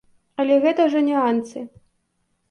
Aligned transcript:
Але 0.43 0.55
гэта 0.63 0.87
ўжо 0.87 1.03
нюансы. 1.09 1.59